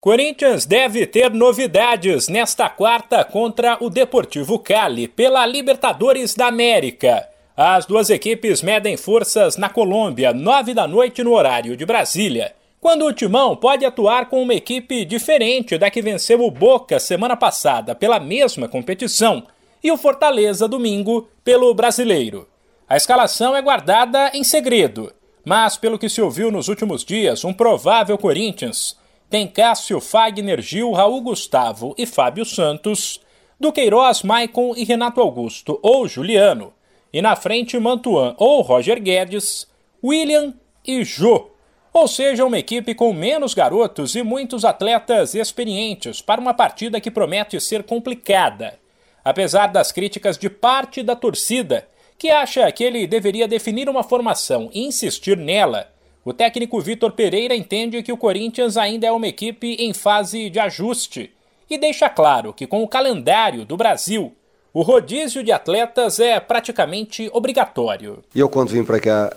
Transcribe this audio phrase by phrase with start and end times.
[0.00, 7.28] Corinthians deve ter novidades nesta quarta contra o Deportivo Cali pela Libertadores da América.
[7.56, 13.04] As duas equipes medem forças na Colômbia, nove da noite no horário de Brasília, quando
[13.06, 17.92] o Timão pode atuar com uma equipe diferente da que venceu o Boca semana passada
[17.92, 19.42] pela mesma competição
[19.82, 22.46] e o Fortaleza domingo pelo Brasileiro.
[22.88, 25.12] A escalação é guardada em segredo,
[25.44, 28.96] mas pelo que se ouviu nos últimos dias, um provável Corinthians
[29.30, 33.20] tem Cássio, Fagner, Gil, Raul Gustavo e Fábio Santos,
[33.60, 36.72] do Queiroz, Maicon e Renato Augusto ou Juliano,
[37.12, 39.66] e na frente Mantuan ou Roger Guedes,
[40.02, 40.54] William
[40.86, 41.50] e Jô.
[41.92, 47.10] Ou seja, uma equipe com menos garotos e muitos atletas experientes para uma partida que
[47.10, 48.78] promete ser complicada.
[49.24, 54.70] Apesar das críticas de parte da torcida, que acha que ele deveria definir uma formação
[54.72, 55.88] e insistir nela,
[56.28, 60.58] o técnico Vitor Pereira entende que o Corinthians ainda é uma equipe em fase de
[60.58, 61.30] ajuste
[61.70, 64.34] e deixa claro que, com o calendário do Brasil,
[64.74, 68.22] o rodízio de atletas é praticamente obrigatório.
[68.34, 69.34] Eu, quando vim para cá,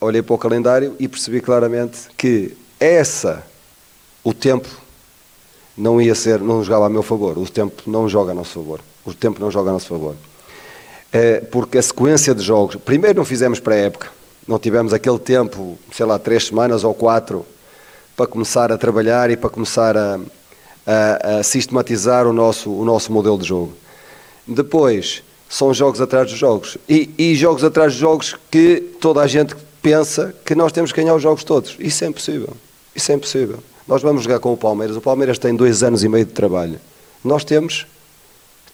[0.00, 3.44] olhei para o calendário e percebi claramente que essa,
[4.22, 4.68] o tempo,
[5.76, 7.36] não ia ser, não jogava a meu favor.
[7.36, 8.80] O tempo não joga a nosso favor.
[9.04, 10.14] O tempo não joga a nosso favor.
[11.12, 14.17] É porque a sequência de jogos, primeiro não fizemos pré-época
[14.48, 17.44] não tivemos aquele tempo, sei lá, três semanas ou quatro,
[18.16, 20.18] para começar a trabalhar e para começar a,
[20.86, 23.74] a, a sistematizar o nosso, o nosso modelo de jogo.
[24.46, 26.78] Depois, são jogos atrás dos jogos.
[26.88, 31.00] E, e, jogos atrás dos jogos que toda a gente pensa que nós temos que
[31.00, 31.76] ganhar os jogos todos.
[31.78, 32.56] Isso é impossível.
[32.96, 33.58] Isso é impossível.
[33.86, 34.96] Nós vamos jogar com o Palmeiras.
[34.96, 36.80] O Palmeiras tem dois anos e meio de trabalho.
[37.22, 37.86] Nós temos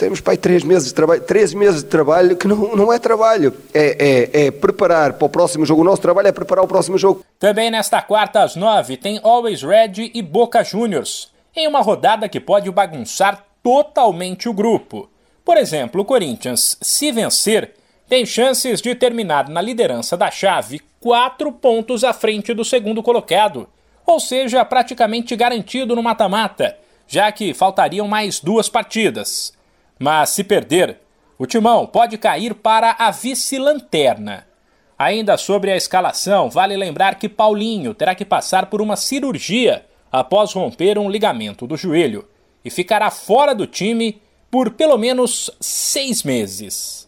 [0.00, 3.54] temos pai três meses de trabalho, três meses de trabalho que não, não é trabalho,
[3.74, 5.82] é, é, é preparar para o próximo jogo.
[5.82, 7.22] O nosso trabalho é preparar o próximo jogo.
[7.38, 12.40] Também nesta quarta às nove tem Always Red e Boca Juniors, em uma rodada que
[12.40, 15.10] pode bagunçar totalmente o grupo.
[15.44, 17.74] Por exemplo, o Corinthians, se vencer,
[18.08, 23.68] tem chances de terminar na liderança da chave quatro pontos à frente do segundo colocado,
[24.06, 26.76] ou seja, praticamente garantido no mata-mata,
[27.06, 29.52] já que faltariam mais duas partidas.
[30.02, 30.96] Mas se perder,
[31.38, 34.46] o timão pode cair para a vice-lanterna.
[34.98, 40.54] Ainda sobre a escalação, vale lembrar que Paulinho terá que passar por uma cirurgia após
[40.54, 42.26] romper um ligamento do joelho
[42.64, 47.06] e ficará fora do time por pelo menos seis meses.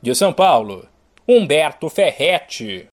[0.00, 0.88] De São Paulo,
[1.28, 2.88] Humberto Ferretti.